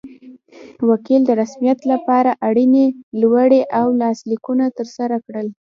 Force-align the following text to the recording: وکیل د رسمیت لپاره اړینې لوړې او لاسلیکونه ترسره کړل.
وکیل 0.89 1.21
د 1.25 1.31
رسمیت 1.41 1.79
لپاره 1.91 2.31
اړینې 2.47 2.85
لوړې 3.21 3.61
او 3.79 3.87
لاسلیکونه 4.01 4.65
ترسره 4.77 5.15
کړل. 5.25 5.47